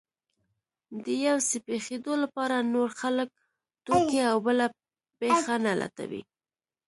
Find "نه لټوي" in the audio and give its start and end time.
5.65-6.21